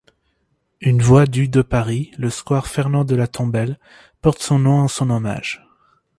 Une 0.79 0.99
voie 0.99 1.27
du 1.27 1.47
de 1.47 1.61
Paris, 1.61 2.09
le 2.17 2.31
square 2.31 2.65
Fernand-de-la-Tombelle, 2.65 3.77
porte 4.23 4.41
son 4.41 4.57
nom 4.57 4.79
en 4.79 4.87
son 4.87 5.11
hommage. 5.11 5.63